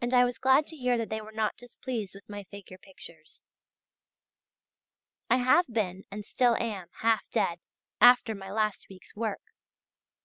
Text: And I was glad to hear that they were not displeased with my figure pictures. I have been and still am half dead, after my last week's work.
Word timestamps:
And 0.00 0.12
I 0.12 0.24
was 0.24 0.38
glad 0.40 0.66
to 0.66 0.76
hear 0.76 0.98
that 0.98 1.08
they 1.08 1.20
were 1.20 1.30
not 1.30 1.56
displeased 1.56 2.16
with 2.16 2.28
my 2.28 2.42
figure 2.50 2.78
pictures. 2.78 3.44
I 5.30 5.36
have 5.36 5.66
been 5.68 6.02
and 6.10 6.24
still 6.24 6.56
am 6.56 6.88
half 7.02 7.22
dead, 7.30 7.60
after 8.00 8.34
my 8.34 8.50
last 8.50 8.88
week's 8.90 9.14
work. 9.14 9.42